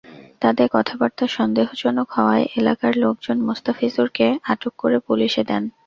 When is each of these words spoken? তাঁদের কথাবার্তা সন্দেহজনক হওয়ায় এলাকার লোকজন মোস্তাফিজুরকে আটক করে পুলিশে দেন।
তাঁদের 0.41 0.67
কথাবার্তা 0.71 1.25
সন্দেহজনক 1.37 2.07
হওয়ায় 2.15 2.45
এলাকার 2.59 2.93
লোকজন 2.97 3.37
মোস্তাফিজুরকে 3.47 4.27
আটক 4.51 4.73
করে 4.77 4.97
পুলিশে 5.07 5.41
দেন। 5.49 5.63